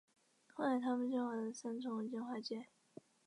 [0.55, 2.65] 后来他们迁往三重金华街